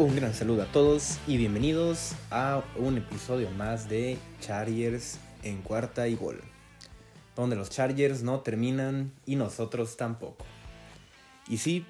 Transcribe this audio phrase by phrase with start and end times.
[0.00, 6.08] Un gran saludo a todos y bienvenidos a un episodio más de Chargers en cuarta
[6.08, 6.40] y gol,
[7.36, 10.46] donde los Chargers no terminan y nosotros tampoco.
[11.48, 11.84] Y sí,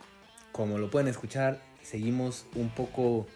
[0.51, 3.29] como lo pueden escuchar, seguimos un poco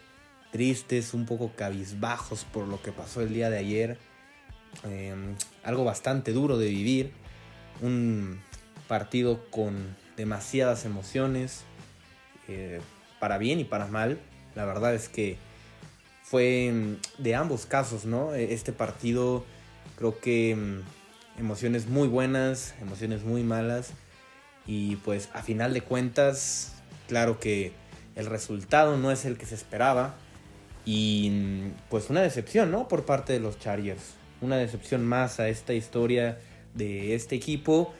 [0.51, 3.97] tristes, un poco cabizbajos por lo que pasó el día de ayer.
[4.83, 7.13] Em, algo bastante duro de vivir,
[7.81, 8.41] un
[8.89, 11.63] partido con demasiadas emociones,
[12.49, 12.81] eh,
[13.21, 14.19] para bien y para mal
[14.55, 15.37] la verdad es que
[16.23, 18.33] fue mm, de ambos casos, ¿no?
[18.33, 19.45] E, este partido
[19.97, 23.91] creo que mm, emociones muy buenas, emociones muy malas.
[24.67, 26.73] Y pues a final de cuentas,
[27.07, 27.73] claro que
[28.15, 30.15] el resultado no es el que se esperaba.
[30.85, 32.87] Y mm, pues una decepción, ¿no?
[32.87, 34.15] Por parte de los Chargers.
[34.41, 36.39] Una decepción más a esta historia
[36.73, 37.93] de este equipo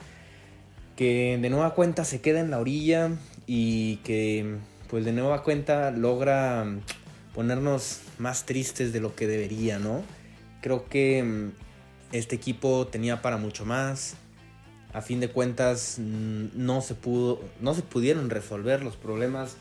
[0.96, 3.12] que de nueva cuenta se queda en la orilla
[3.48, 4.58] y que
[4.90, 6.82] pues de nueva cuenta logra mm,
[7.34, 10.04] ponernos más tristes de lo que debería, ¿no?
[10.62, 11.52] Creo que mm,
[12.12, 14.16] este equipo tenía para mucho más.
[14.94, 19.58] A fin de cuentas mm, no se pudo, no se pudieron resolver los problemas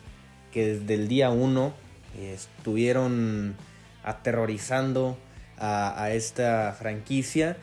[0.52, 1.75] que desde el día uno
[2.17, 3.56] eh, estuvieron
[4.05, 5.19] aterrorizando
[5.58, 7.56] a, a, esta franquicia.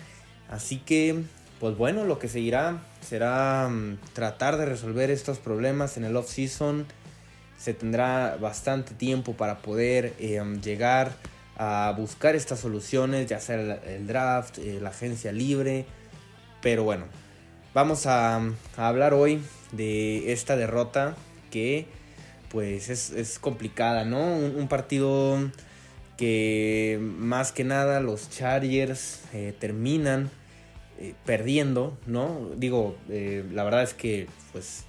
[0.49, 1.23] Así que,
[1.61, 3.69] pues bueno, lo que seguirá será
[4.13, 6.85] tratar de resolver estos problemas en el off-season
[7.61, 11.13] se tendrá bastante tiempo para poder em, llegar
[11.57, 15.85] a buscar estas soluciones, ya sea el, draft, eh, la agencia libre.
[16.63, 17.05] Pero bueno,
[17.75, 18.41] vamos a,
[18.77, 21.15] hablar hoy de esta derrota
[21.51, 21.85] que
[22.49, 24.37] pues es, complicada, ¿no?
[24.37, 25.37] Un, partido
[26.17, 30.31] que más que nada los Chargers eh, terminan
[30.99, 32.49] eh, perdiendo, ¿no?
[32.57, 34.85] Digo, la verdad es que pues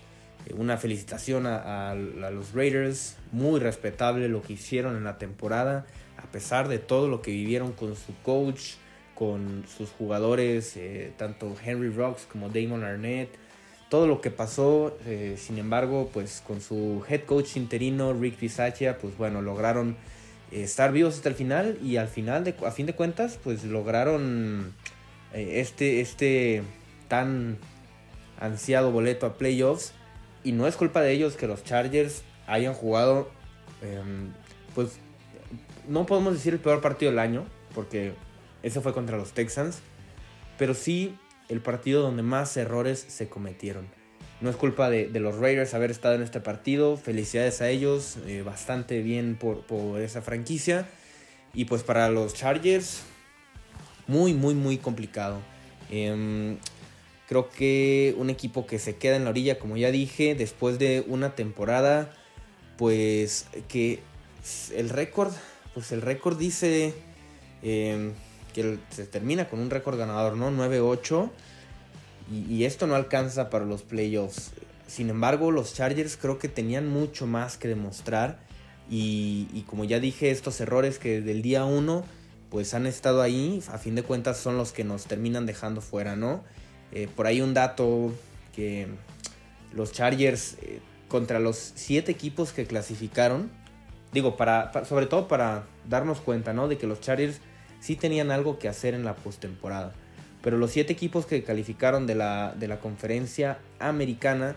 [0.57, 5.87] una felicitación a, los Raiders, muy respetable lo que hicieron en la temporada,
[6.17, 8.75] a pesar de todo lo que vivieron con su coach,
[9.15, 13.31] con sus jugadores, eh, tanto Henry Rocks como Damon Arnett,
[13.89, 18.99] todo lo que pasó, eh, sin embargo, pues con su head coach interino Rick Bisaccia,
[18.99, 19.97] pues bueno, lograron
[20.51, 24.75] estar vivos hasta el final y al final, a fin de cuentas, pues lograron
[25.33, 26.63] este, este
[27.09, 27.59] tan
[28.41, 29.93] ansiado boleto a playoffs
[30.45, 33.31] y no es culpa de ellos que los Chargers hayan jugado,
[33.81, 34.33] em,
[34.75, 34.99] pues
[35.89, 38.13] no podemos decir el peor partido del año, porque
[38.63, 39.81] ese fue contra los Texans,
[40.59, 41.17] pero sí
[41.49, 43.87] el partido donde más errores se cometieron.
[44.41, 48.43] No es culpa de, los Raiders haber estado en este partido, felicidades a ellos, eh,
[48.43, 50.89] bastante bien por, esa franquicia.
[51.55, 53.03] Y pues para los Chargers,
[54.09, 55.39] muy, muy, muy complicado.
[55.91, 56.57] Em,
[57.33, 61.03] Creo que un equipo que se queda en la orilla, como ya dije, después de
[61.09, 62.13] una temporada,
[62.77, 64.01] pues que
[64.77, 65.33] el récord,
[65.73, 66.93] pues el récord dice
[67.63, 68.13] em,
[68.53, 70.51] que se termina con un récord ganador, ¿no?
[70.51, 71.31] 9-8.
[72.51, 74.51] Y, esto no alcanza para los playoffs.
[74.87, 78.41] Sin embargo, los Chargers creo que tenían mucho más que demostrar.
[78.91, 82.05] Y, como ya dije, estos errores que desde el día 1
[82.51, 86.15] pues han estado ahí, a fin de cuentas son los que nos terminan dejando fuera,
[86.17, 86.45] ¿no?
[86.93, 88.13] Eh, por ahí un dato
[88.55, 88.87] que
[89.73, 93.51] los Chargers eh, contra los siete equipos que clasificaron,
[94.13, 96.69] digo, para, sobre todo para darnos cuenta, ¿no?
[96.69, 97.41] De que los Chargers
[97.81, 99.93] sí tenían algo que hacer en la postemporada.
[100.43, 104.57] Pero los siete equipos que calificaron de la, de la conferencia americana,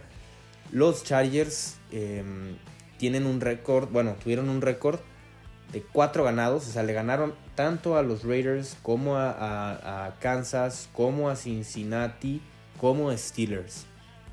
[0.71, 2.55] los Chargers em,
[2.97, 4.99] tienen un récord, bueno, tuvieron un récord
[5.71, 11.29] de cuatro ganados, o sea, le ganaron tanto a los Raiders como a, Kansas, como
[11.29, 12.41] a Cincinnati,
[12.79, 13.85] como a Steelers.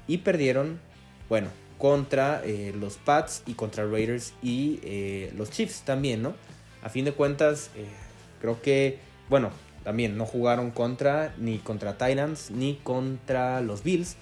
[0.06, 0.80] Y perdieron,
[1.28, 1.48] bueno,
[1.78, 6.34] contra eh, los Pats y contra Raiders y eh, los Chiefs también, ¿no?
[6.82, 7.86] A fin de cuentas, eh,
[8.40, 8.98] creo que,
[9.28, 9.50] bueno,
[9.84, 14.16] también no jugaron contra ni contra Titans ni contra los Bills.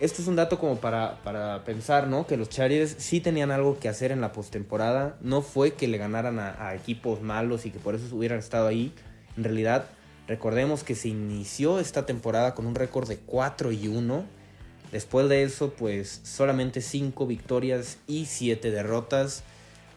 [0.00, 2.24] Esto es un dato como para, para pensar, ¿no?
[2.24, 5.16] Que los Chargers sí tenían algo que hacer en la postemporada.
[5.20, 8.92] No fue que le ganaran a, equipos malos y que por eso hubieran estado ahí.
[9.36, 9.86] En realidad,
[10.28, 14.24] recordemos que se inició esta temporada con un récord de 4 y 1.
[14.92, 19.42] Después de eso, pues solamente 5 victorias y 7 derrotas.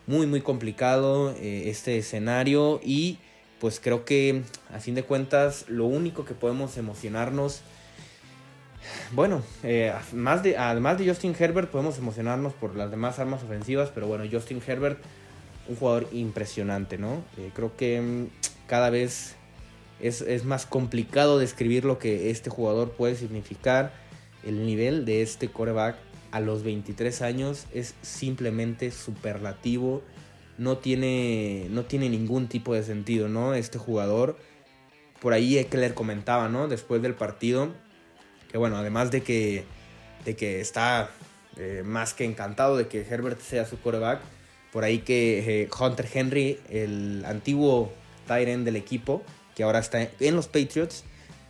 [0.07, 2.79] Muy, muy complicado eh, este escenario.
[2.83, 3.19] Y
[3.59, 4.41] pues creo que
[4.73, 7.61] a fin de cuentas, lo único que podemos emocionarnos
[9.11, 13.91] bueno, eh, más de, además de Justin Herbert, podemos emocionarnos por las demás armas ofensivas,
[13.93, 14.99] pero bueno, Justin Herbert,
[15.67, 17.23] un jugador impresionante, ¿no?
[17.37, 18.27] Eh, creo que mm,
[18.67, 19.35] cada vez
[19.99, 23.93] es, más complicado describir lo que este jugador puede significar.
[24.43, 25.97] El nivel de este coreback
[26.31, 30.01] a los 23 años es simplemente superlativo.
[30.57, 33.53] no tiene, no tiene ningún tipo de sentido, ¿no?
[33.55, 34.37] Este jugador,
[35.19, 36.67] por ahí Eckler comentaba, ¿no?
[36.67, 37.69] Después del partido,
[38.51, 39.63] que bueno, además de que,
[40.25, 41.09] de que está
[41.57, 44.19] eh, más que encantado de que Herbert sea su quarterback,
[44.71, 47.91] por ahí que eh, Hunter Henry, el antiguo
[48.27, 49.23] Tyrant del equipo,
[49.55, 51.03] que ahora está en los Patriots,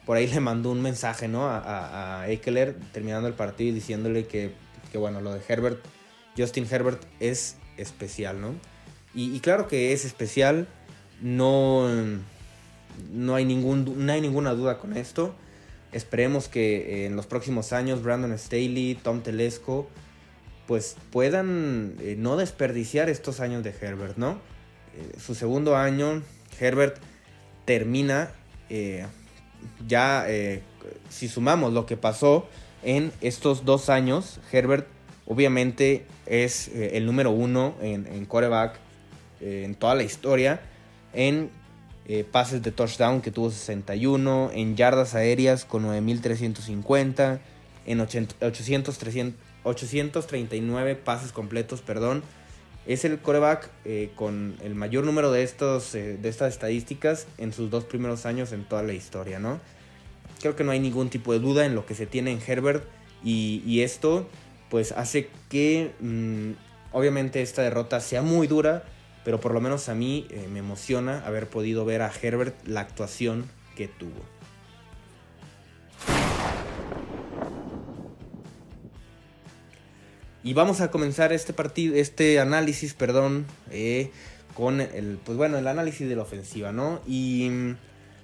[0.05, 1.47] por ahí le mandó un mensaje, ¿no?
[1.47, 4.51] A, Eckler terminando el partido y diciéndole que,
[4.91, 5.83] que, bueno, lo de Herbert,
[6.37, 8.55] Justin Herbert es especial, ¿no?
[9.13, 10.67] Y, claro que es especial,
[11.21, 11.87] no,
[13.11, 15.35] no, hay ningún, no hay ninguna duda con esto.
[15.91, 19.87] Esperemos que en los próximos años Brandon Staley, Tom Telesco,
[20.67, 24.39] pues puedan eh, no desperdiciar estos años de Herbert, ¿no?
[24.95, 26.21] Eh, su segundo año,
[26.59, 26.97] Herbert
[27.65, 28.31] termina
[28.69, 29.05] eh,
[29.85, 30.25] ya,
[31.09, 32.47] si sumamos lo que pasó
[32.83, 34.87] en estos dos años, Herbert
[35.27, 38.79] obviamente es el número uno en, en quarterback
[39.41, 40.61] en toda la historia
[41.13, 41.51] en
[42.07, 47.39] eh, pases de touchdown que tuvo 61, en yardas aéreas con 9.350,
[47.85, 48.97] en 800,
[49.63, 52.23] 839 pases completos, perdón.
[52.87, 57.53] Es el coreback eh, con el mayor número de, estos, eh, de estas estadísticas en
[57.53, 59.59] sus dos primeros años en toda la historia, ¿no?
[60.41, 62.83] Creo que no hay ningún tipo de duda en lo que se tiene en Herbert
[63.23, 64.27] y, esto
[64.71, 66.51] pues hace que mm,
[66.91, 68.83] obviamente esta derrota sea muy dura,
[69.23, 72.81] pero por lo menos a mí eh, me emociona haber podido ver a Herbert la
[72.81, 73.45] actuación
[73.75, 74.21] que tuvo.
[80.43, 84.09] Y vamos a comenzar este partido, este análisis, perdón, eh,
[84.55, 86.99] con el, pues bueno, el análisis de la ofensiva, ¿no?
[87.05, 87.77] Y mm,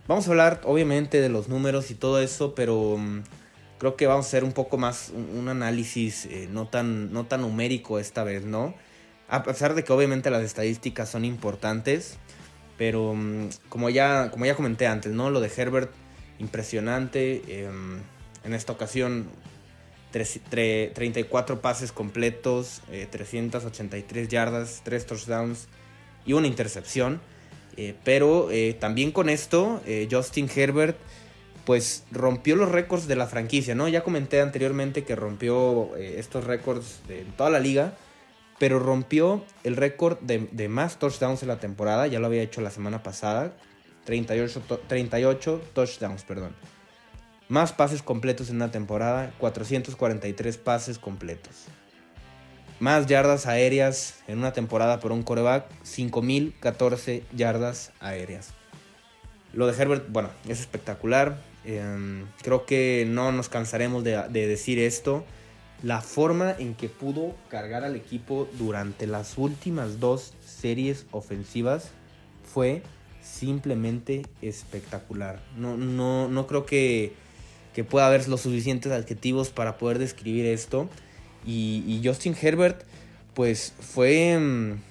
[0.08, 3.22] vamos a hablar, obviamente, de los números y todo eso, pero mm,
[3.78, 7.42] creo que vamos a hacer un poco más un, análisis eh, no tan, no tan
[7.42, 8.74] numérico esta vez, ¿no?
[9.29, 12.18] A pesar de que obviamente las estadísticas son importantes,
[12.77, 15.29] pero mm, como ya, como ya comenté antes, ¿no?
[15.29, 15.91] Lo de Herbert,
[16.39, 17.41] impresionante.
[17.47, 18.00] Em,
[18.44, 19.27] en esta ocasión,
[20.12, 22.81] 34 pases completos,
[23.12, 25.68] 383 eh, yardas, 3 touchdowns
[26.25, 27.19] y una intercepción.
[27.75, 30.97] Eh, pero eh, también con esto, Justin Herbert
[31.65, 33.89] pues rompió los récords de la franquicia, ¿no?
[33.89, 37.97] Ya comenté anteriormente que rompió estos récords de toda la liga
[38.59, 42.71] pero rompió el récord de, más touchdowns en la temporada, ya lo había hecho la
[42.71, 43.54] semana pasada,
[44.06, 46.56] 38, 38 touchdowns, perdón.
[47.50, 51.65] Más pases completos en una temporada, 443 pases completos.
[52.80, 58.50] Más yardas aéreas en una temporada por un coreback, 5014 yardas aéreas.
[59.53, 61.42] Lo de Herbert, bueno, es espectacular.
[61.63, 65.25] Em, creo que no nos cansaremos de, de decir esto
[65.83, 71.91] la forma en que pudo cargar al equipo durante las últimas dos series ofensivas
[72.44, 72.81] fue
[73.21, 75.39] simplemente espectacular.
[75.56, 77.13] No, no, no creo que,
[77.74, 80.89] que, pueda haber los suficientes adjetivos para poder describir esto.
[81.45, 82.83] Y, Justin Herbert,
[83.33, 84.81] pues fue mm,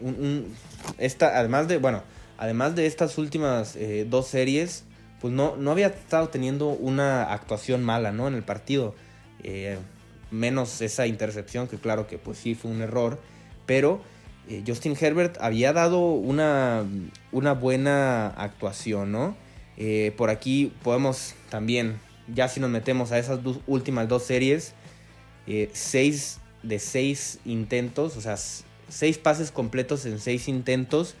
[0.00, 0.54] un,
[0.98, 2.02] esta, además de, bueno,
[2.38, 4.84] además de estas últimas eh, dos series,
[5.20, 8.28] pues no, no había estado teniendo una actuación mala, ¿no?
[8.28, 8.94] En el partido.
[9.42, 9.78] Eh,
[10.30, 13.18] menos esa intercepción, que claro que pues sí fue un error,
[13.66, 14.00] pero
[14.48, 16.84] eh, Justin Herbert había dado una,
[17.32, 19.36] una buena actuación, ¿no?
[19.76, 21.98] Eh, por aquí podemos también,
[22.32, 24.74] ya si nos metemos a esas últimas dos series,
[25.46, 28.36] 6 eh, de 6 intentos, o sea,
[28.88, 31.14] 6 pases completos en 6 intentos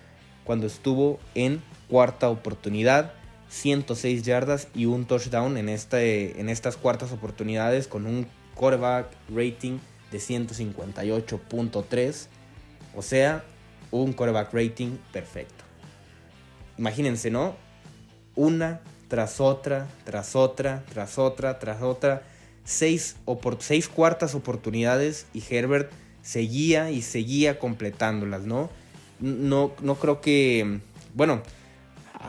[0.44, 3.12] cuando estuvo en cuarta oportunidad.
[3.48, 9.78] 106 yardas y un touchdown en, este, en estas cuartas oportunidades con un quarterback rating
[10.10, 12.26] de 158.3.
[12.96, 13.44] O sea,
[13.92, 15.64] un quarterback rating perfecto.
[16.78, 17.54] Imagínense, ¿no?
[18.34, 22.22] Una tras otra, tras otra, tras otra, tras otra.
[22.64, 23.16] Seis,
[23.60, 28.70] seis cuartas oportunidades y Herbert seguía y seguía completándolas, ¿no?
[29.20, 30.80] No, no creo que...
[31.14, 31.42] Bueno,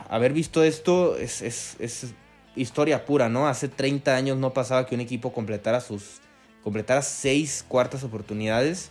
[0.08, 2.14] haber visto esto es, es, es
[2.60, 3.48] historia pura, ¿no?
[3.48, 6.20] Hace 30 años no pasaba que un equipo completara sus
[6.62, 8.90] completara seis cuartas oportunidades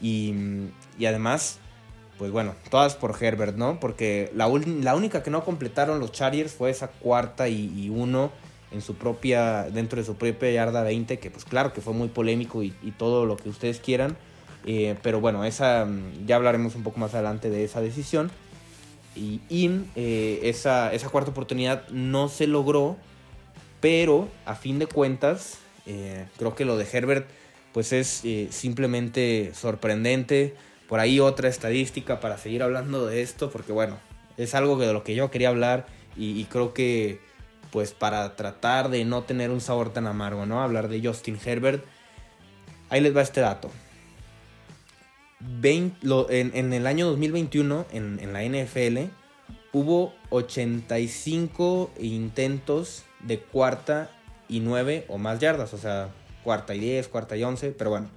[0.00, 0.32] y,
[1.06, 1.58] además,
[2.16, 3.80] pues bueno, todas por Herbert, ¿no?
[3.80, 8.32] Porque la, la, única que no completaron los Chargers fue esa cuarta y, uno
[8.70, 12.08] en su propia, dentro de su propia yarda 20, que pues claro que fue muy
[12.08, 14.16] polémico y, todo lo que ustedes quieran.
[14.66, 15.86] Eh, pero bueno, esa
[16.26, 18.30] ya hablaremos un poco más adelante de esa decisión.
[19.18, 19.40] Y,
[19.96, 22.96] eh, esa, esa cuarta oportunidad no se logró
[23.80, 27.28] pero a fin de cuentas, eh, creo que lo de Herbert
[27.72, 30.54] pues es eh, simplemente sorprendente.
[30.88, 33.98] por ahí otra estadística para seguir hablando de esto, porque bueno,
[34.38, 37.20] es algo de lo que yo quería hablar y, creo que
[37.70, 40.62] pues para tratar de no tener un sabor tan amargo, ¿no?
[40.62, 41.84] Hablar de Justin Herbert.
[42.88, 43.70] Ahí les va este dato.
[45.40, 49.10] En, el año 2021, en, en la NFL,
[49.72, 54.10] hubo 85 intentos de cuarta
[54.48, 56.10] y 9 o más yardas, o sea,
[56.42, 58.08] cuarta y 10, cuarta y 11, pero bueno,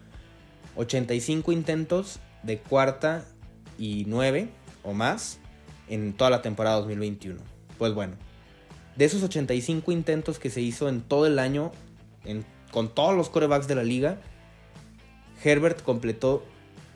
[0.75, 3.25] 85 intentos de cuarta
[3.77, 4.49] y 9
[4.83, 5.39] o más
[5.89, 7.41] en toda la temporada 2021.
[7.77, 8.15] Pues bueno,
[8.95, 11.71] de esos 85 intentos que se hizo en todo el año,
[12.71, 14.17] con todos los corebacks de la liga,
[15.43, 16.43] Herbert completó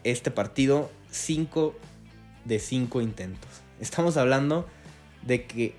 [0.05, 1.75] este partido 5
[2.45, 3.49] de 5 intentos.
[3.81, 4.65] Estamos hablando
[5.23, 5.75] de que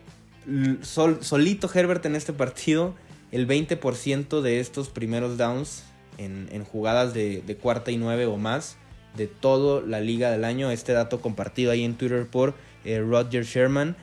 [0.82, 2.94] solito Herbert en este partido,
[3.32, 5.84] el 20% de estos primeros downs
[6.18, 8.76] en, jugadas de, cuarta y nueve o más
[9.16, 10.70] de toda la liga del año.
[10.70, 12.54] Este dato compartido ahí en Twitter por
[12.84, 13.96] eh, Roger Sherman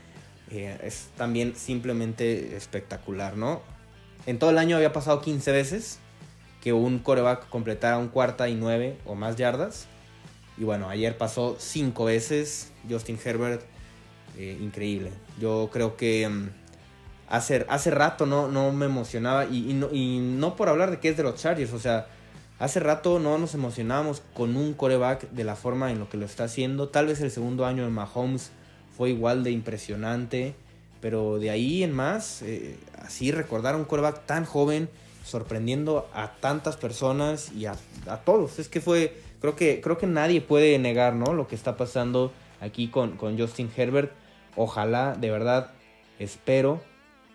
[0.51, 3.61] eh, es también simplemente espectacular, ¿no?
[4.25, 5.99] En todo el año había pasado 15 veces
[6.61, 9.87] que un coreback completara un cuarta y nueve o más yardas.
[10.57, 12.71] Y bueno, ayer pasó 5 veces.
[12.89, 13.61] Justin Herbert
[14.37, 15.11] eh, increíble.
[15.39, 16.49] Yo creo que mm,
[17.29, 21.09] hace, hace rato no, no me emocionaba y, no, y no por hablar de que
[21.09, 22.07] es de los Chargers, o sea,
[22.59, 26.25] hace rato no nos emocionábamos con un coreback de la forma en lo que lo
[26.25, 26.89] está haciendo.
[26.89, 28.51] Tal vez el segundo año de Mahomes
[28.97, 30.55] fue igual de impresionante,
[30.99, 34.89] pero de ahí en más, eh, así recordar a un coreback tan joven
[35.23, 37.75] sorprendiendo a tantas personas y a,
[38.07, 38.59] a, todos.
[38.59, 41.33] Es que fue, creo que, creo que nadie puede negar, ¿no?
[41.33, 42.31] Lo que está pasando
[42.61, 44.13] aquí con, con Justin Herbert
[44.55, 45.71] ojalá, de verdad,
[46.17, 46.81] espero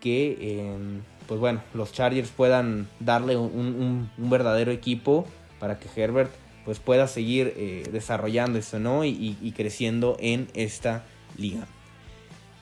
[0.01, 5.27] que, em, pues bueno, los Chargers puedan darle un, verdadero equipo
[5.61, 6.31] para que Herbert
[6.65, 9.05] pues pueda seguir eh, desarrollando esto, ¿no?
[9.05, 11.05] Y, creciendo en esta
[11.37, 11.67] liga.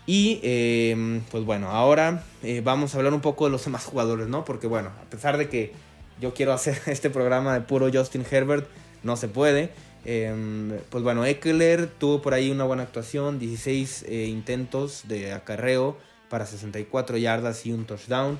[0.07, 4.27] Y em, pues bueno, ahora eh, vamos a hablar un poco de los demás jugadores,
[4.27, 4.45] ¿no?
[4.45, 5.73] Porque bueno, a pesar de que
[6.21, 8.69] yo quiero hacer este programa de puro Justin Herbert,
[9.07, 9.71] no se puede.
[10.05, 15.97] Em, pues bueno, Eckler tuvo por ahí una buena actuación, 16 eh, intentos de acarreo
[16.29, 18.39] para 64 yardas y un touchdown.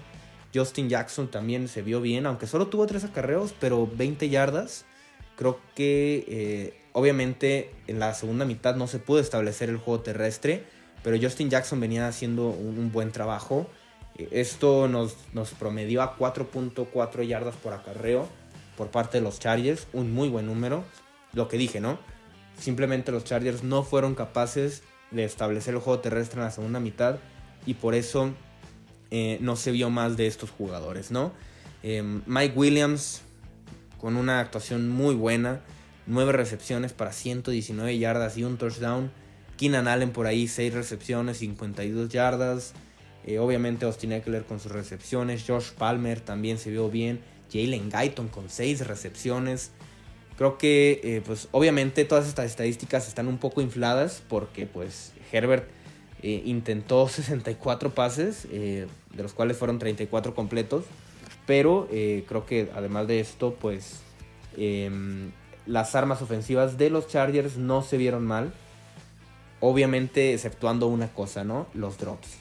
[0.55, 4.85] Justin Jackson también se vio bien, aunque solo tuvo 3 acarreos, pero 20 yardas.
[5.37, 10.65] Creo que eh, obviamente en la segunda mitad no se pudo establecer el juego terrestre,
[11.03, 13.67] pero Justin Jackson venía haciendo un, buen trabajo.
[14.31, 18.29] Esto nos, nos promedió a 4.4 yardas por acarreo
[18.77, 20.85] por parte de los Chargers, un muy buen número
[21.33, 21.99] lo que dije, ¿no?
[22.59, 27.19] Simplemente los Chargers no fueron capaces de establecer el juego terrestre en la segunda mitad
[27.67, 28.33] y por eso
[29.11, 31.33] eh, no se vio más de estos jugadores, ¿no?
[31.83, 33.23] Em, Mike Williams
[33.99, 35.61] con una actuación muy buena,
[36.07, 39.11] nueve recepciones para 119 yardas y un touchdown.
[39.57, 42.75] Keenan Allen por ahí, 6 recepciones, 52 yardas.
[43.25, 45.45] Eh, obviamente Austin Eckler con sus recepciones.
[45.47, 47.21] Josh Palmer también se vio bien.
[47.53, 49.71] Jalen Guyton con 6 recepciones.
[50.37, 55.69] Creo que, eh, pues obviamente todas estas estadísticas están un poco infladas porque pues Herbert
[56.23, 60.85] eh, intentó 64 pases, eh, de los cuales fueron 34 completos,
[61.47, 64.01] pero creo que además de esto, pues
[64.57, 65.31] em,
[65.65, 68.53] las armas ofensivas de los Chargers no se vieron mal,
[69.61, 71.69] obviamente exceptuando una cosa, ¿no?
[71.73, 72.37] Los drops.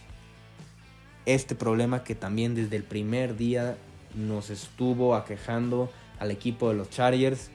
[1.28, 3.78] Este problema que también desde el primer día
[4.16, 7.52] nos estuvo aquejando al equipo de los Chargers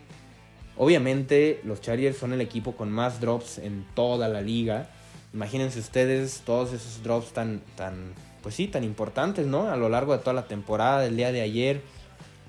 [0.82, 4.88] Obviamente los Chargers son el equipo con más drops en toda la liga.
[5.34, 9.68] Imagínense ustedes todos esos drops tan, tan, pues sí, tan importantes, ¿no?
[9.68, 11.82] A lo largo de toda la temporada, del día de ayer.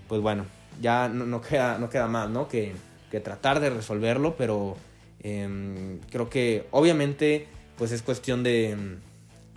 [0.07, 0.45] Pues bueno,
[0.81, 2.47] ya no, queda, no queda más, ¿no?
[2.47, 2.73] Que,
[3.21, 4.77] tratar de resolverlo, pero
[5.19, 8.77] em, creo que obviamente pues es cuestión de,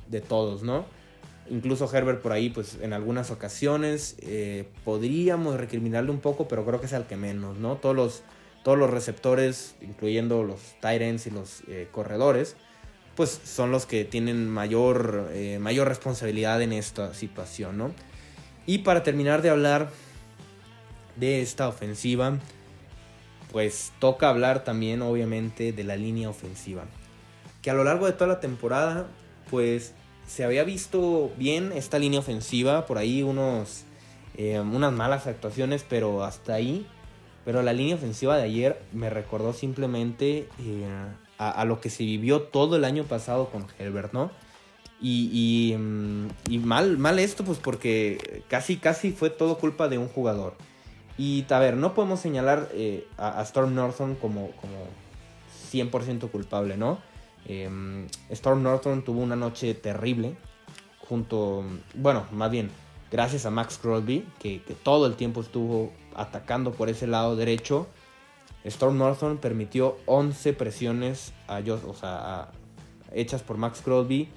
[0.09, 0.85] de todos, ¿no?
[1.51, 6.81] Incluso Herbert por ahí, pues en algunas ocasiones eh, podríamos recriminarle un poco, pero creo
[6.81, 7.77] que es al que menos, ¿no?
[7.77, 8.23] Todos los
[8.65, 12.57] todos los receptores, incluyendo los tight y los eh, corredores,
[13.15, 17.93] pues son los que tienen mayor, eh, mayor responsabilidad en esta situación, ¿no?
[18.67, 19.91] Y para terminar de hablar
[21.17, 22.39] de esta ofensiva,
[23.53, 26.87] pues toca hablar también obviamente de la línea ofensiva.
[27.61, 29.07] Que a lo largo de toda la temporada,
[29.51, 29.93] pues
[30.26, 33.85] se había visto bien esta línea ofensiva, por ahí unos,
[34.37, 36.87] eh, unas malas actuaciones, pero hasta ahí
[37.45, 40.88] pero la línea ofensiva de ayer me recordó simplemente eh,
[41.38, 44.31] a, lo que se vivió todo el año pasado con Herbert, ¿no?
[45.00, 50.09] Y, mm, y, mal, mal esto, pues porque casi, casi fue todo culpa de un
[50.09, 50.54] jugador.
[51.19, 54.87] Y a ver, no podemos señalar eh, a, Storm Norton como, como
[55.71, 56.99] 100% culpable, ¿no?
[57.47, 60.37] Em, Storm Norton tuvo una noche terrible,
[61.09, 62.71] junto, bueno, más bien,
[63.11, 67.87] gracias a Max Crosby, que, todo el tiempo estuvo atacando por ese lado derecho.
[68.65, 72.51] Storm Norton permitió 11 presiones a, o sea,
[73.13, 74.29] hechas por Max Crosby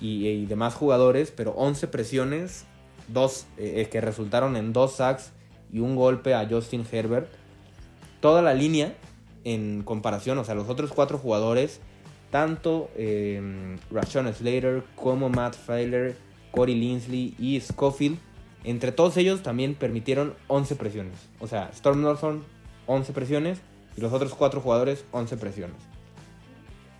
[0.00, 2.66] y, demás jugadores, pero 11 presiones,
[3.08, 5.32] dos, eh, que resultaron en dos sacks
[5.72, 7.28] y un golpe a Justin Herbert.
[8.20, 8.94] Toda la línea
[9.44, 11.80] en comparación, o sea, los otros cuatro jugadores,
[12.30, 16.16] tanto eh, Rashawn Slater como Matt Feiler,
[16.52, 18.18] Corey Linsley y Schofield,
[18.64, 21.14] entre todos ellos también permitieron 11 presiones.
[21.40, 22.44] O sea, Storm Norton
[22.86, 23.60] 11 presiones
[23.96, 25.76] y los otros cuatro jugadores 11 presiones.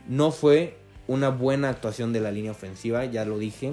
[0.08, 3.72] No fue una buena actuación de la línea ofensiva, ya lo dije.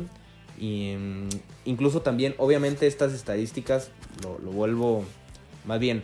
[0.60, 1.30] Y, mm,
[1.66, 3.92] incluso también, obviamente estas estadísticas,
[4.24, 5.06] lo vuelvo
[5.66, 6.02] más bien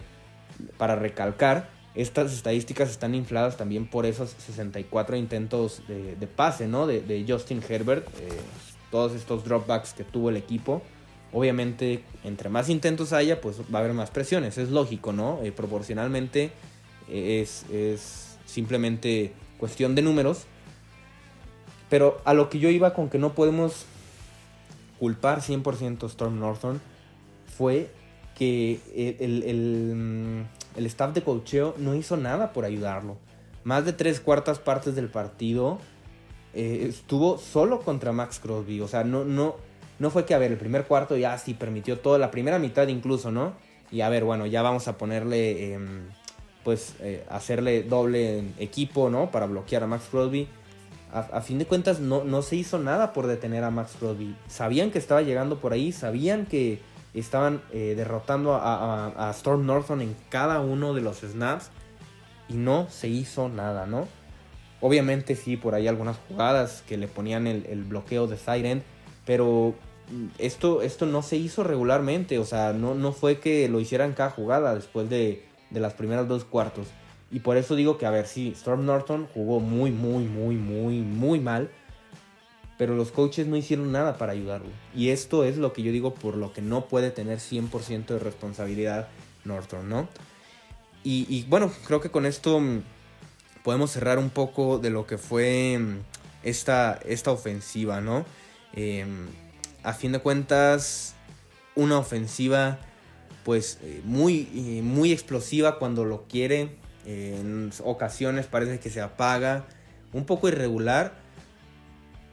[0.77, 6.87] para recalcar, estas estadísticas están infladas también por esos 64 intentos de, pase, ¿no?
[6.87, 8.29] De, Justin Herbert, eh,
[8.89, 10.81] todos estos dropbacks que tuvo el equipo.
[11.31, 15.39] Obviamente, entre más intentos haya, pues va a haber más presiones, es lógico, ¿no?
[15.43, 16.51] Eh, proporcionalmente
[17.09, 20.45] eh, es, es simplemente cuestión de números.
[21.89, 23.85] Pero a lo que yo iba con que no podemos
[24.99, 26.81] culpar 100% a Storm Norton
[27.55, 27.89] fue
[28.35, 28.79] que
[29.19, 30.45] el, mm, el,
[30.77, 33.17] staff de cocheo no hizo nada por ayudarlo.
[33.63, 35.79] Más de tres cuartas partes del partido
[36.53, 38.81] eh, estuvo solo contra Max Crosby.
[38.81, 39.55] O sea, no, no,
[39.99, 42.87] no fue que, a ver, el primer cuarto ya sí permitió toda la primera mitad
[42.87, 43.53] incluso, ¿no?
[43.91, 46.01] Y a ver, bueno, ya vamos a ponerle, em,
[46.63, 49.31] pues, eh, hacerle doble equipo, ¿no?
[49.31, 50.47] Para bloquear a Max Crosby.
[51.11, 54.35] A, fin de cuentas, no, no se hizo nada por detener a Max Crosby.
[54.47, 56.79] Sabían que estaba llegando por ahí, sabían que
[57.19, 61.69] estaban eh, derrotando a, Storm Norton en cada uno de los snaps
[62.49, 64.07] y no se hizo nada, ¿no?
[64.81, 68.83] Obviamente sí, por ahí algunas jugadas que le ponían el, bloqueo de Siren,
[69.25, 69.75] pero
[70.11, 74.13] mm, esto, esto no se hizo regularmente, o sea, no, no fue que lo hicieran
[74.13, 76.87] cada jugada después de, de las primeras dos cuartos.
[77.31, 80.99] Y por eso digo que, a ver, sí, Storm Norton jugó muy, muy, muy, muy,
[80.99, 81.69] muy mal
[82.83, 84.67] pero los coaches no hicieron nada para ayudarlo.
[84.93, 88.19] Y esto es lo que yo digo por lo que no puede tener 100% de
[88.19, 89.07] responsabilidad
[89.45, 90.09] Norton, ¿no?
[91.01, 92.81] Y, bueno, creo que con esto mm,
[93.63, 95.99] podemos cerrar un poco de lo que fue mm,
[96.43, 98.25] esta, esta ofensiva, ¿no?
[98.73, 99.27] Em,
[99.83, 101.15] a fin de cuentas,
[101.75, 102.79] una ofensiva
[103.45, 106.75] pues eh, muy, eh, muy explosiva cuando lo quiere.
[107.05, 109.67] en ocasiones parece que se apaga.
[110.11, 111.22] Un poco irregular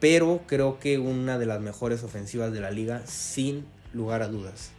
[0.01, 4.71] pero creo que una de las mejores ofensivas de la liga, sin lugar a dudas.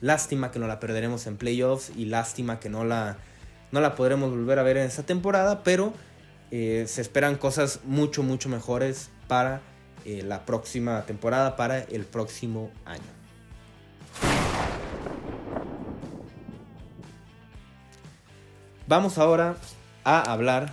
[0.00, 3.18] Lástima que no la perderemos en playoffs y lástima que no la,
[3.72, 5.92] no la podremos volver a ver en esta temporada, pero
[6.50, 9.60] eh, se esperan cosas mucho, mucho mejores para
[10.06, 13.02] eh, la próxima temporada, para el próximo año.
[18.88, 19.56] Vamos ahora
[20.04, 20.72] a hablar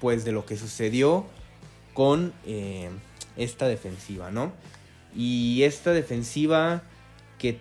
[0.00, 1.26] pues de lo que sucedió
[1.94, 2.90] con eh,
[3.36, 4.52] esta defensiva, ¿no?
[5.14, 6.82] Y esta defensiva
[7.38, 7.58] que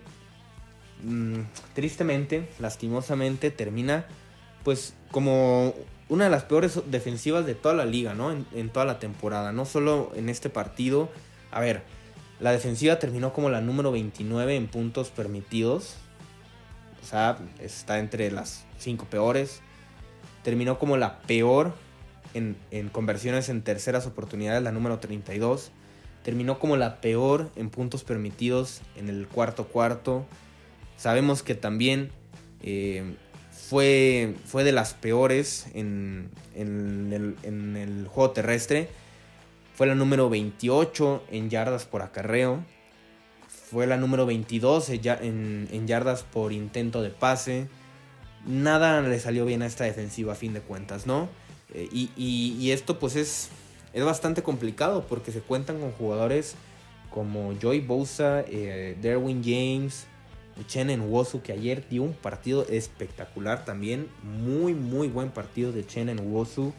[1.04, 1.42] mm,
[1.74, 4.06] tristemente, lastimosamente, termina
[4.64, 5.74] pues como
[6.10, 8.32] una de las peores defensivas de toda la liga, ¿no?
[8.32, 11.10] En, toda la temporada, no solo en este partido.
[11.52, 11.84] A ver,
[12.40, 15.96] la defensiva terminó como la número 29 en puntos permitidos.
[17.02, 19.62] O sea, está entre las 5 peores.
[20.44, 21.74] Terminó como la peor
[22.34, 25.72] en, conversiones en terceras oportunidades, la número 32.
[26.24, 30.26] Terminó como la peor en puntos permitidos en el cuarto cuarto.
[30.98, 32.12] Sabemos que también
[32.62, 33.16] eh,
[33.52, 38.90] fue, fue de las peores en, el, en, el, juego terrestre.
[39.76, 42.64] Fue la número 28 en yardas por acarreo.
[43.48, 47.68] Fue la número 22 en, en yardas por intento de pase.
[48.46, 51.30] Nada le salió bien a esta defensiva a fin de cuentas, ¿no?
[51.74, 53.50] Eh, y, esto pues es,
[53.94, 56.56] es bastante complicado porque se cuentan con jugadores
[57.10, 60.08] como Joy Bosa, eh, Derwin James,
[60.68, 64.08] Chen Wosu, que ayer dio un partido espectacular también.
[64.24, 66.74] Muy, muy buen partido de Chen Wosu.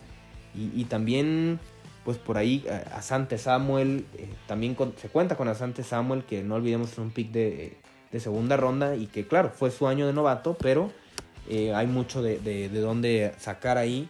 [0.54, 1.58] Y, y también,
[2.04, 4.06] pues por ahí, eh, Asante Samuel.
[4.46, 7.76] también se cuenta con Asante Samuel, que no olvidemos es un pick de,
[8.18, 8.94] segunda ronda.
[8.94, 10.92] Y que, claro, fue su año de novato, pero
[11.74, 14.08] hay mucho de, de, de dónde sacar ahí.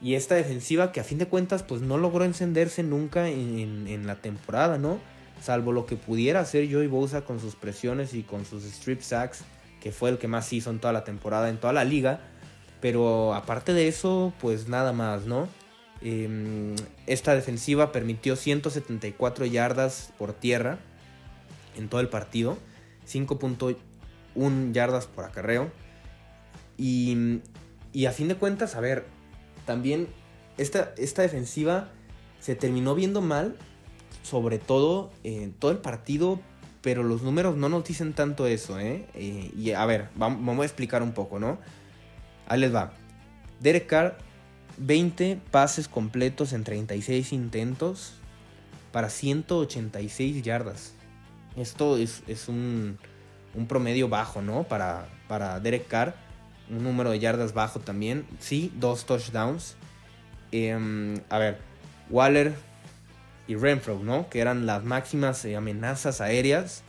[0.00, 4.16] Y esta defensiva que a fin de cuentas pues no logró encenderse nunca en, la
[4.16, 5.00] temporada, ¿no?
[5.42, 9.42] Salvo lo que pudiera hacer Joey Bosa con sus presiones y con sus strip sacks,
[9.80, 12.20] que fue el que más hizo en toda la temporada, en toda la liga.
[12.80, 15.48] Pero aparte de eso, pues nada más, ¿no?
[16.02, 20.78] Em, esta defensiva permitió 174 yardas por tierra
[21.76, 22.58] en todo el partido,
[23.06, 25.70] 5.1 yardas por acarreo.
[26.76, 27.40] Y,
[27.92, 29.06] y, a fin de cuentas, a ver,
[29.66, 30.08] también
[30.56, 31.90] esta, esta defensiva
[32.40, 33.56] se terminó viendo mal,
[34.22, 36.40] sobre todo en todo el partido,
[36.80, 39.06] pero los números no nos dicen tanto eso, ¿eh?
[39.14, 41.58] eh y a ver, vamos, vamos, a explicar un poco, ¿no?
[42.48, 42.92] Ahí les va.
[43.60, 44.18] Derek Carr
[44.78, 48.14] 20 pases completos en 36 intentos
[48.92, 50.92] para 186 yardas.
[51.56, 52.98] Esto es, un,
[53.68, 54.64] promedio bajo, ¿no?
[54.64, 56.14] Para, para Derek Carr.
[56.70, 58.26] Un número de yardas bajo también.
[58.40, 59.76] Sí, dos touchdowns.
[60.52, 61.58] Em, a ver,
[62.10, 62.54] Waller
[63.46, 64.28] y Renfro, ¿no?
[64.28, 66.82] Que eran las máximas eh, amenazas aéreas.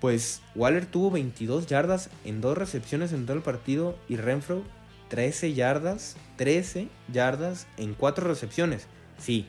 [0.00, 4.62] Pues Waller tuvo 22 yardas en dos recepciones en todo el partido y Renfro
[5.08, 8.86] 13 yardas, 13 yardas en 4 recepciones.
[9.18, 9.46] Sí,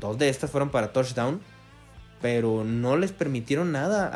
[0.00, 1.40] dos de estas fueron para touchdown,
[2.20, 4.10] pero no les permitieron nada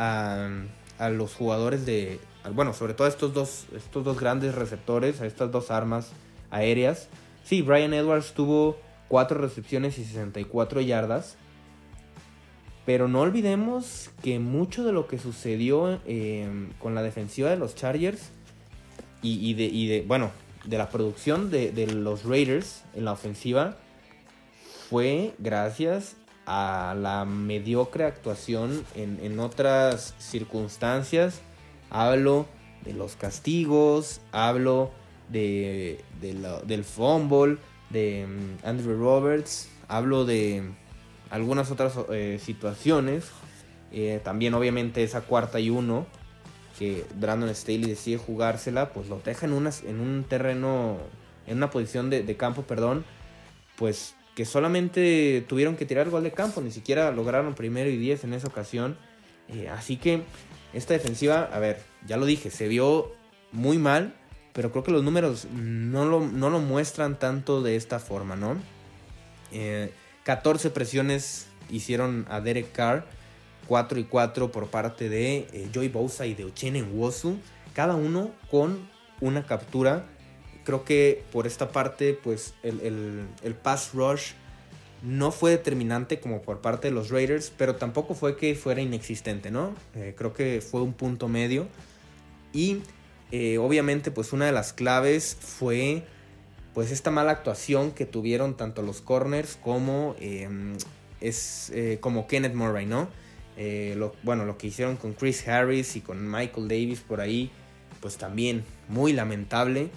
[0.98, 2.20] a, los jugadores de,
[2.54, 6.10] bueno, sobre todo estos dos, estos dos grandes receptores, a estas dos armas
[6.50, 7.08] aéreas.
[7.44, 8.76] Sí, Brian Edwards tuvo
[9.08, 11.36] 4 recepciones y 64 yardas.
[12.84, 17.76] Pero no olvidemos que mucho de lo que sucedió eh, con la defensiva de los
[17.76, 18.30] Chargers
[19.22, 20.32] y, de, y de, bueno,
[20.64, 23.76] de la producción de, los Raiders en la ofensiva
[24.88, 31.40] fue gracias a la mediocre actuación en, otras circunstancias.
[31.94, 32.46] Hablo
[32.86, 34.90] de los castigos, hablo
[35.28, 37.58] de, del fumble
[37.90, 40.62] de mm, Andrew Roberts, hablo de
[41.30, 43.30] algunas otras eh, situaciones.
[43.92, 46.06] Eh, también obviamente esa cuarta y uno
[46.78, 50.96] que Brandon Staley decide jugársela, pues lo deja en, en un terreno,
[51.46, 53.04] en una posición de, campo, perdón,
[53.76, 58.24] pues que solamente tuvieron que tirar gol de campo, ni siquiera lograron primero y diez
[58.24, 58.96] en esa ocasión.
[59.48, 60.22] Eh, así que
[60.72, 63.12] esta defensiva, a ver, ya lo dije, se vio
[63.52, 64.14] muy mal,
[64.52, 68.56] pero creo que los números no lo, no lo muestran tanto de esta forma, ¿no?
[70.24, 73.06] 14 eh, presiones hicieron a Derek Carr
[73.66, 77.38] 4 y 4 por parte de eh, Joy Bosa y de Uchene Wosu,
[77.74, 78.88] cada uno con
[79.20, 80.06] una captura.
[80.64, 83.26] Creo que por esta parte, pues el,
[83.62, 84.32] pass rush
[85.02, 89.50] no fue determinante como por parte de los Raiders, pero tampoco fue que fuera inexistente,
[89.50, 89.74] ¿no?
[89.94, 91.66] Eh, creo que fue un punto medio.
[92.52, 92.82] Y
[93.30, 96.04] eh, obviamente, pues una de las claves fue
[96.74, 100.74] pues esta mala actuación que tuvieron tanto los corners como, em,
[101.20, 103.08] es, como Kenneth Murray, ¿no?
[103.56, 107.50] Eh, bueno, lo que hicieron con Chris Harris y con Michael Davis por ahí,
[108.00, 109.90] pues también muy lamentable.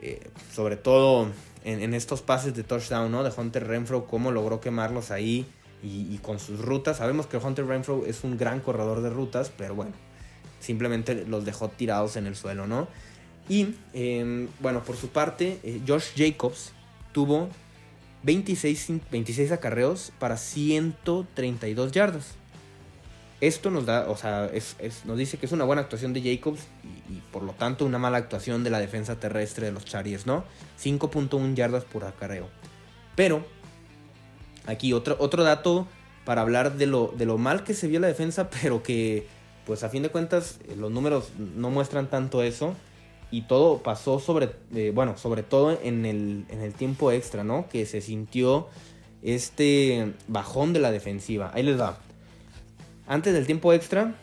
[0.00, 0.20] Eh,
[0.52, 1.28] sobre todo
[1.64, 3.24] en, estos pases de touchdown, ¿no?
[3.24, 5.46] De Hunter Renfro, cómo logró quemarlos ahí
[5.82, 6.98] y, con sus rutas.
[6.98, 9.92] Sabemos que Hunter Renfro es un gran corredor de rutas, pero bueno,
[10.60, 12.88] simplemente los dejó tirados en el suelo, ¿no?
[13.48, 16.72] Y em, bueno, por su parte, eh, Josh Jacobs
[17.12, 17.48] tuvo
[18.22, 22.34] 26, 26 acarreos para 132 yardas.
[23.40, 24.50] Esto nos da, o sea,
[25.04, 26.60] nos dice que es una buena actuación de Jacobs
[27.10, 30.44] y, por lo tanto una mala actuación de la defensa terrestre de los Chargers, ¿no?
[30.80, 32.48] 5.1 yardas por acarreo.
[33.16, 33.44] Pero,
[34.66, 35.86] aquí otro, otro dato
[36.24, 39.26] para hablar de lo, de lo mal que se vio la defensa, pero que,
[39.66, 42.74] pues a fin de cuentas, eh, los números no muestran tanto eso.
[43.30, 47.68] Y todo pasó sobre, eh, bueno, sobre todo en el, en el tiempo extra, ¿no?
[47.68, 48.68] Que se sintió
[49.22, 51.50] este bajón de la defensiva.
[51.52, 51.98] Ahí les va.
[53.06, 54.14] Antes del tiempo extra,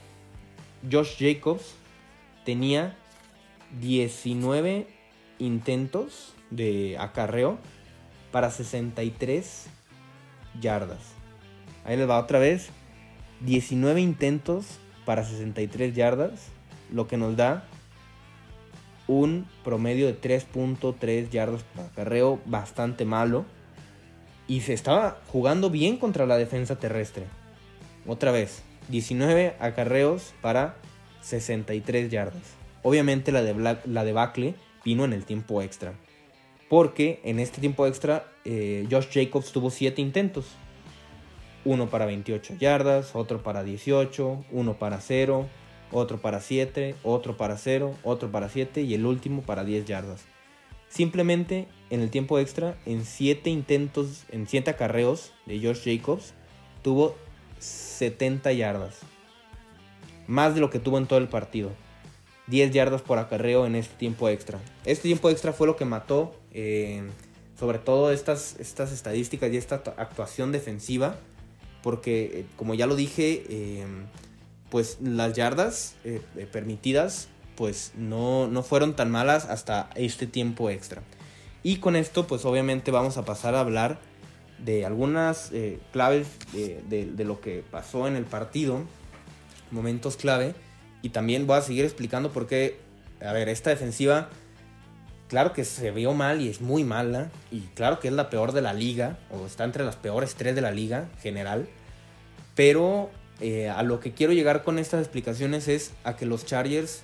[0.92, 1.76] Josh Jacobs
[2.46, 2.96] tenía
[3.80, 4.88] 19
[5.38, 7.60] intentos de acarreo
[8.32, 9.68] para 63
[10.60, 11.00] yardas.
[11.86, 12.70] Ahí les va otra vez.
[13.42, 14.66] 19 intentos
[15.06, 16.48] para 63 yardas,
[16.92, 17.66] lo que nos da
[19.08, 23.46] un promedio de 3.3 yardas por acarreo, bastante malo.
[24.48, 27.26] Y se estaba jugando bien contra la defensa terrestre.
[28.06, 30.76] Otra vez, 19 acarreos para
[31.22, 32.44] 63 yardas.
[32.84, 35.94] Obviamente la, de la debacle vino en el tiempo extra.
[36.70, 40.46] Porque en este tiempo extra eh, Josh Jacobs tuvo 7 intentos.
[41.64, 45.48] Uno para 28 yardas, otro para 18, uno para 0,
[45.92, 50.26] otro para 7, otro para 0, otro para 7 y el último para 10 yardas.
[50.88, 56.34] Simplemente en el tiempo extra, en 7 intentos, en 7 acarreos de Josh Jacobs,
[56.82, 57.16] tuvo
[57.62, 59.00] 70 yardas.
[60.28, 61.72] Más de lo que tuvo en todo el partido.
[62.48, 64.60] 10 yardas por acarreo en este tiempo extra.
[64.86, 66.36] Este tiempo extra fue lo que mató.
[66.52, 67.04] Eh,
[67.60, 71.16] sobre todo estas, estas estadísticas y esta actuación defensiva,
[71.84, 73.86] porque eh, como ya lo dije, eh,
[74.70, 75.96] pues las yardas
[76.52, 81.04] permitidas pues no, no fueron tan malas hasta este tiempo extra.
[81.62, 84.00] Y con esto pues obviamente vamos a pasar a hablar
[84.64, 85.52] de algunas
[85.92, 88.84] claves de, de, lo que pasó en el partido,
[89.72, 90.54] momentos clave,
[91.02, 92.80] y también voy a seguir explicando por qué,
[93.22, 94.30] a ver, esta defensiva
[95.32, 97.32] claro que se vio mal y es muy mala.
[97.52, 99.18] Y claro que es la peor de la liga.
[99.32, 101.70] O está entre las peores tres de la liga general.
[102.54, 107.04] Pero eh, a lo que quiero llegar con estas explicaciones es a que los Chargers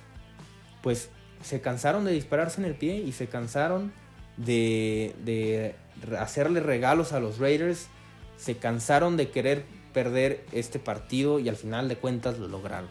[0.82, 1.08] pues
[1.42, 3.92] se cansaron de dispararse en el pie y se cansaron
[4.36, 5.74] de, de
[6.18, 7.88] hacerle regalos a los Raiders.
[8.36, 12.88] Se cansaron de querer perder este partido y al final de cuentas lo lograron.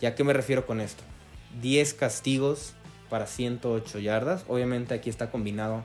[0.00, 1.02] ¿Ya qué me refiero con esto?
[1.60, 2.74] 10 castigos
[3.08, 4.44] para 108 yardas.
[4.48, 5.82] Obviamente aquí está combinado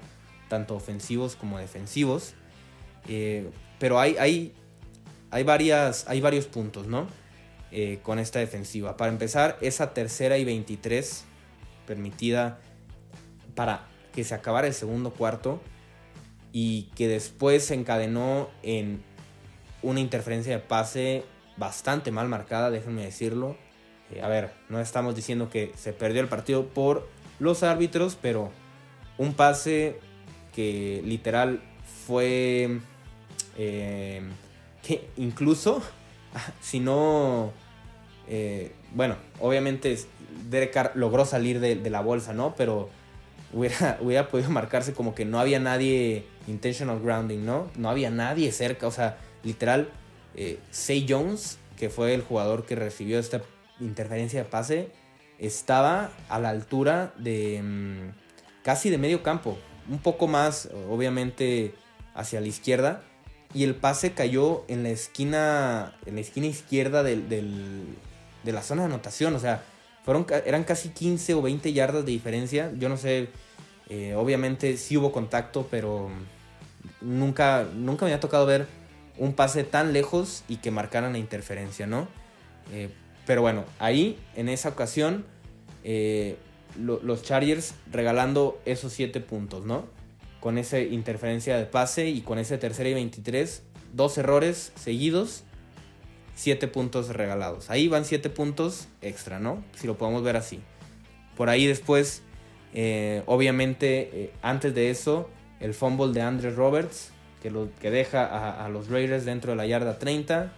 [0.47, 2.33] tanto ofensivos como defensivos.
[3.07, 4.53] Eh, pero hay, hay,
[5.31, 7.07] hay, varias, hay varios puntos, ¿no?
[7.71, 8.95] Eh, con esta defensiva.
[8.95, 11.25] Para empezar, esa tercera y 23
[11.85, 12.59] permitida
[13.55, 15.61] para que se acabara el segundo cuarto
[16.57, 19.03] y que después se encadenó en
[19.83, 21.25] una interferencia de pase
[21.57, 23.57] bastante mal marcada, déjenme decirlo.
[24.09, 28.53] Eh, a ver, no estamos diciendo que se perdió el partido por los árbitros, pero
[29.17, 29.99] un pase
[30.53, 31.61] que literal
[32.07, 32.79] fue
[33.57, 34.21] eh,
[34.81, 35.81] que incluso
[36.61, 37.51] si no
[38.29, 39.99] eh, bueno obviamente
[40.49, 42.89] Derek logró salir de, la bolsa no pero
[43.55, 48.51] hubiera, hubiera podido marcarse como que no había nadie intentional grounding no no había nadie
[48.51, 49.89] cerca o sea literal
[50.35, 53.41] eh, Say Jones que fue el jugador que recibió esta
[53.79, 54.91] interferencia de pase
[55.39, 59.57] estaba a la altura de mm, casi de medio campo,
[59.89, 61.73] un poco más obviamente
[62.13, 63.03] hacia la izquierda
[63.53, 68.83] y el pase cayó en la esquina en la esquina izquierda del, de la zona
[68.83, 69.63] de anotación, o sea,
[70.05, 73.29] fueron eran casi 15 o 20 yardas de diferencia, yo no sé,
[73.89, 76.09] eh, obviamente sí hubo contacto, pero
[77.01, 78.67] nunca nunca me ha tocado ver
[79.17, 82.07] un pase tan lejos y que marcaran la interferencia, ¿no?
[82.71, 82.89] Eh,
[83.25, 85.25] pero bueno, ahí en esa ocasión
[85.83, 86.37] eh,
[86.77, 89.85] los Chargers regalando esos 7 puntos, ¿no?
[90.39, 93.63] Con esa interferencia de pase y con ese tercera y 23,
[93.93, 95.45] dos errores seguidos,
[96.35, 97.69] 7 puntos regalados.
[97.69, 99.63] Ahí van 7 puntos extra, ¿no?
[99.75, 100.59] Si lo podemos ver así.
[101.35, 102.21] Por ahí después,
[102.73, 108.25] eh, obviamente, eh, antes de eso, el fumble de Andre Roberts, que, lo, que deja
[108.25, 110.51] a, a los Raiders dentro de la yarda 30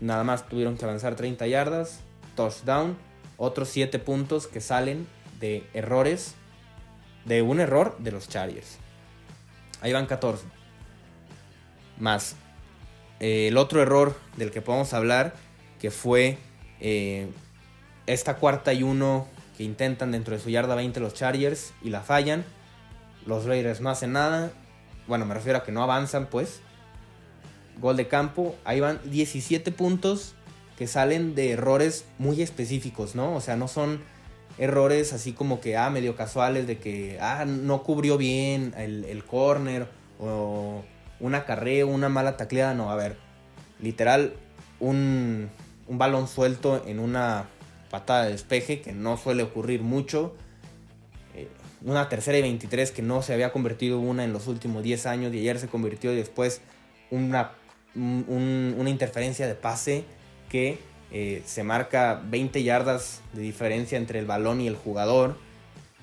[0.00, 2.00] Nada más tuvieron que avanzar 30 yardas,
[2.34, 2.96] touchdown,
[3.38, 5.06] otros 7 puntos que salen
[5.40, 6.34] de errores,
[7.24, 8.78] de un error de los Chargers.
[9.80, 10.44] Ahí van 14.
[11.98, 12.36] Más
[13.20, 15.34] eh, el otro error del que podemos hablar,
[15.80, 16.38] que fue
[16.80, 17.28] eh,
[18.06, 19.26] esta cuarta y uno
[19.56, 22.44] que intentan dentro de su yarda 20 los Chargers y la fallan.
[23.26, 24.52] Los Raiders no hacen nada.
[25.08, 26.60] Bueno, me refiero a que no avanzan, pues
[27.80, 28.54] gol de campo.
[28.64, 30.34] Ahí van 17 puntos
[30.78, 33.34] que salen de errores muy específicos, ¿no?
[33.34, 34.00] O sea, no son
[34.58, 39.24] errores así como que, ah, medio casuales de que, ah, no cubrió bien el, el
[39.24, 40.82] corner o
[41.20, 43.16] una carrera, una mala tacleada, no, a ver,
[43.80, 44.34] literal,
[44.80, 45.50] un,
[45.86, 47.46] un balón suelto en una
[47.90, 50.34] patada de despeje que no suele ocurrir mucho.
[51.34, 51.48] Eh,
[51.82, 55.34] una tercera y 23 que no se había convertido una en los últimos 10 años
[55.34, 56.60] y ayer se convirtió después
[57.10, 57.52] una
[57.96, 60.04] una interferencia de pase
[60.48, 60.78] que
[61.12, 65.36] eh, se marca 20 yardas de diferencia entre el balón y el jugador.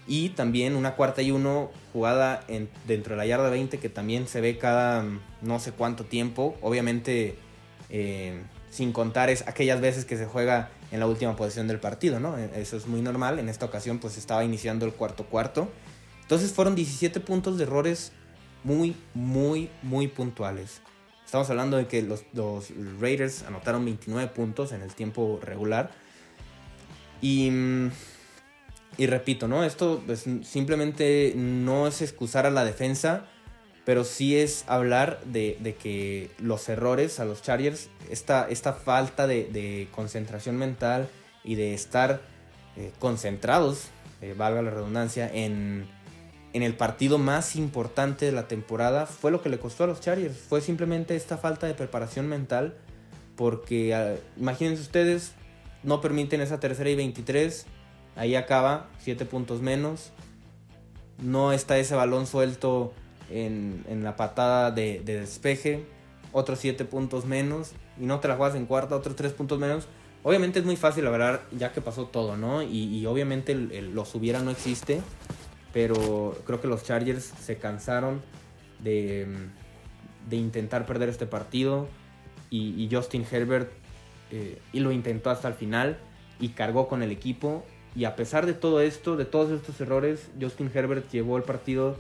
[0.08, 4.28] Y también una cuarta y uno jugada en, dentro de la yarda 20 que también
[4.28, 6.58] se ve cada mm, no sé cuánto tiempo.
[6.62, 7.38] Obviamente
[7.90, 12.20] eh, sin contar es aquellas veces que se juega en la última posición del partido,
[12.20, 12.38] ¿no?
[12.38, 13.40] E, eso es muy normal.
[13.40, 15.70] En esta ocasión pues estaba iniciando el cuarto cuarto.
[16.22, 18.12] Entonces fueron 17 puntos de errores
[18.64, 20.82] muy, muy, muy puntuales.
[21.26, 22.24] Estamos hablando de que los,
[23.00, 25.92] Raiders anotaron 29 puntos en el tiempo regular.
[27.22, 27.50] Y,
[28.98, 29.64] y repito, ¿no?
[29.64, 30.04] Esto
[30.44, 33.26] simplemente no es excusar a la defensa,
[33.86, 39.88] pero sí es hablar de, que los errores a los Chargers, esta, esta falta de,
[39.92, 41.10] concentración mental
[41.44, 42.22] y de estar
[42.78, 43.88] eh, concentrados,
[44.22, 45.88] eh, valga la redundancia, en
[46.54, 50.02] en el partido más importante de la temporada fue lo que le costó a los
[50.02, 50.38] Chargers.
[50.38, 52.76] Fue simplemente esta falta de preparación mental.
[53.36, 55.32] Porque ah, imagínense ustedes,
[55.82, 57.66] no permiten esa tercera y 23.
[58.16, 60.12] Ahí acaba, 7 puntos menos.
[61.22, 62.94] No está ese balón suelto
[63.30, 65.86] en, la patada de, despeje,
[66.32, 69.88] otros 7 puntos menos, y no te la juegas en cuarta, otros 3 puntos menos.
[70.24, 72.62] Obviamente es muy fácil hablar ya que pasó todo, ¿no?
[72.62, 75.02] Y, obviamente los hubiera no existe,
[75.74, 78.22] pero creo que los Chargers se cansaron
[78.82, 79.28] de,
[80.32, 81.88] intentar perder este partido
[82.50, 83.72] y, Justin Herbert
[84.32, 86.00] eh, y lo intentó hasta el final
[86.40, 90.30] y cargó con el equipo y a pesar de todo esto, de todos estos errores,
[90.40, 91.98] Justin Herbert llevó el partido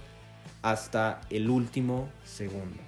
[0.61, 2.81] hasta el último segundo.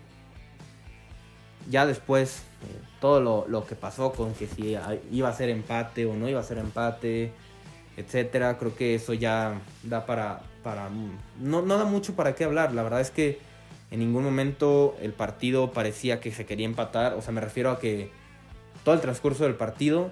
[1.70, 4.76] Ya después, eh, todo lo, que pasó con que si
[5.12, 7.32] iba a ser empate o no iba a ser empate,
[7.98, 10.42] etcétera, creo que eso ya da para.
[10.64, 10.90] para
[11.40, 12.74] no, no da mucho para qué hablar.
[12.74, 13.40] La verdad es que
[13.92, 17.14] en ningún momento el partido parecía que se quería empatar.
[17.14, 18.12] O sea, me refiero a que
[18.84, 20.12] todo el transcurso del partido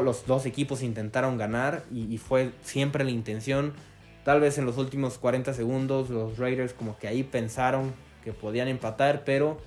[0.00, 3.74] los dos equipos intentaron ganar y, fue siempre la intención.
[4.24, 7.92] Tal vez en los últimos 40 segundos los Raiders como que ahí pensaron
[8.24, 9.58] que podían empatar, pero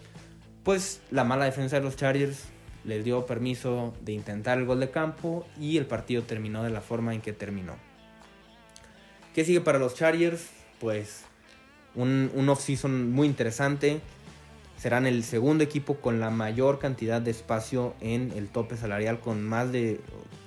[0.63, 2.45] pues la mala defensa de los Chargers
[2.85, 6.81] les dio permiso de intentar el gol de campo y el partido terminó de la
[6.81, 7.75] forma en que terminó.
[9.33, 10.49] ¿Qué sigue para los Chargers?
[10.79, 11.25] Pues
[11.93, 14.01] un, un off-season muy interesante
[14.85, 19.43] serán el segundo equipo con la mayor cantidad de espacio en el tope salarial con
[19.43, 19.99] más de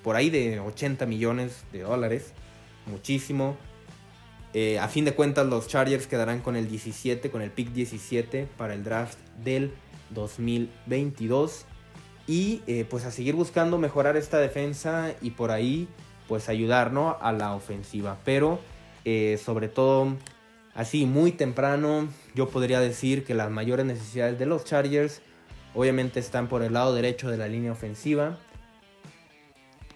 [0.04, 2.34] por ahí de 80 millones de dólares,
[2.86, 3.56] muchísimo.
[4.54, 8.46] Eh, a fin de cuentas los Chargers quedarán con el 17, con el pick 17
[8.56, 9.72] para el draft del
[10.10, 11.64] 2022
[12.28, 15.88] y eh, pues a seguir buscando mejorar esta defensa y por ahí
[16.28, 18.60] pues ayudar a la ofensiva, pero
[19.04, 20.16] eh, sobre todo
[20.78, 25.22] así muy temprano, yo podría decir que las mayores necesidades de los Chargers
[25.74, 28.38] obviamente están por el lado derecho de la línea ofensiva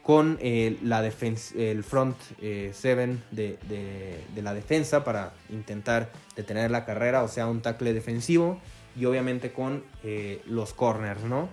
[0.03, 7.23] con eh, la el front 7 eh, de, la defensa para intentar detener la carrera,
[7.23, 8.59] o sea, un tackle defensivo
[8.97, 11.49] y obviamente con eh, los corners, ¿no?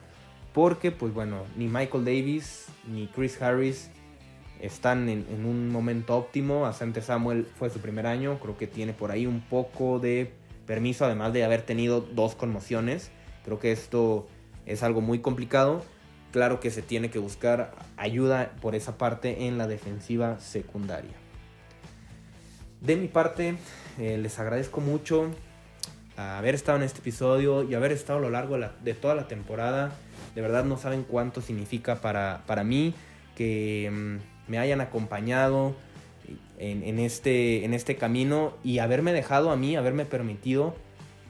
[0.54, 3.92] Porque, pues bueno, ni Michael Davis ni Chris Harris
[4.60, 6.66] están en, un momento óptimo.
[6.66, 10.32] Asante Samuel fue su primer año, creo que tiene por ahí un poco de
[10.66, 13.12] permiso, además de haber tenido dos conmociones.
[13.44, 14.28] Creo que esto
[14.66, 15.84] es algo muy complicado.
[16.32, 21.16] Claro que se tiene que buscar ayuda por esa parte en la defensiva secundaria.
[22.82, 23.56] De mi parte,
[23.98, 25.32] eh, les agradezco mucho
[26.16, 29.92] haber estado en este episodio y haber estado a lo largo de, toda la temporada.
[30.36, 32.94] De verdad no saben cuánto significa para, para mí
[33.36, 35.76] que mm, me hayan acompañado
[36.58, 40.76] en, este, en este camino y haberme dejado a mí, haberme permitido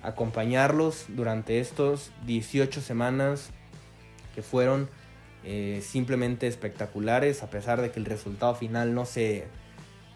[0.01, 3.51] acompañarlos durante estos 18 semanas
[4.33, 4.89] que fueron
[5.43, 9.45] eh, simplemente espectaculares, a pesar de que el resultado final no se,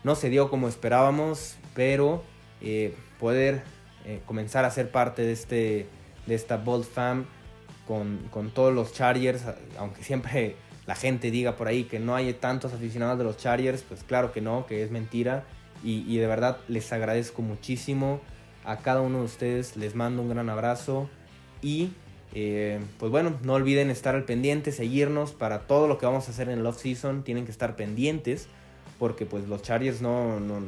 [0.04, 2.24] no se dio como esperábamos, pero
[2.62, 3.62] eh, poder
[4.06, 5.88] eh, comenzar a ser parte de, este,
[6.26, 7.26] de esta Bold Fam
[7.88, 9.44] con, con todos los Chargers,
[9.78, 13.84] aunque siempre la gente diga por ahí que no hay tantos aficionados de los Chargers,
[13.84, 15.46] pues claro que no, que es mentira.
[15.86, 18.22] Y, de verdad les agradezco muchísimo
[18.64, 21.10] a cada uno de ustedes, les mando un gran abrazo
[21.62, 21.90] y
[22.34, 26.32] eh, pues bueno, no olviden estar al pendiente, seguirnos para todo lo que vamos a
[26.32, 28.48] hacer en el off season, tienen que estar pendientes
[28.98, 30.62] porque pues los Chargers no, no,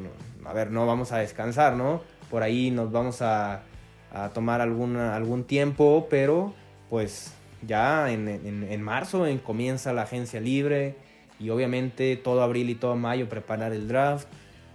[0.44, 2.02] a ver, no vamos a descansar, ¿no?
[2.30, 3.64] Por ahí nos vamos a,
[4.12, 6.54] a tomar algún tiempo, pero
[6.90, 7.35] pues
[7.66, 10.96] ya en, marzo comienza la agencia libre
[11.40, 14.28] y obviamente todo abril y todo mayo preparar el draft,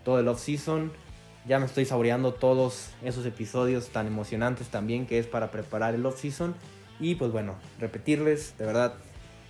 [0.05, 0.93] todo el off-season.
[1.47, 6.05] Ya me estoy saboreando todos esos episodios tan emocionantes también que es para preparar el
[6.05, 6.55] off-season.
[6.99, 8.95] Y pues bueno, repetirles, de verdad,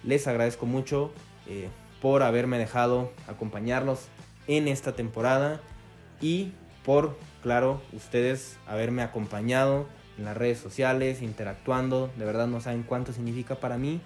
[0.04, 1.12] les agradezco mucho
[1.48, 1.68] eh,
[2.00, 4.06] por haberme dejado acompañarlos
[4.46, 5.60] en esta temporada
[6.20, 6.52] y
[6.84, 9.86] por, claro, ustedes haberme acompañado
[10.20, 12.10] en las redes sociales, interactuando.
[12.16, 14.00] De verdad no saben cuánto significa para mí.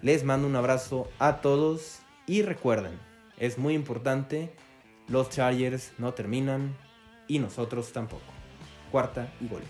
[0.00, 2.98] Les mando un abrazo a todos y recuerden,
[3.38, 4.52] es muy importante,
[5.08, 6.74] los Chargers no terminan
[7.28, 8.24] y nosotros tampoco.
[8.90, 9.62] Cuarta y gol.